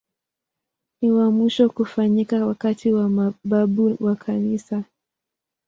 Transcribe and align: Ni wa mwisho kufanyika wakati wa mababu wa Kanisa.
Ni 1.01 1.11
wa 1.11 1.31
mwisho 1.31 1.69
kufanyika 1.69 2.45
wakati 2.45 2.93
wa 2.93 3.09
mababu 3.09 3.97
wa 3.99 4.15
Kanisa. 4.15 4.83